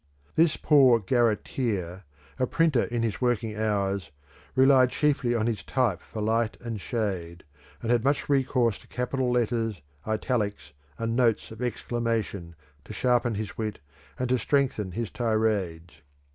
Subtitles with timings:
[0.35, 2.05] This poor garretteer,
[2.39, 4.09] a printer in his working hours,
[4.55, 7.43] relied chiefly on his type for light and shade,
[7.83, 13.59] and had much recourse to capital letters, italics and notes of exclamation, to sharpen his
[13.59, 13.77] wit,
[14.17, 16.01] and to strengthen his tirades.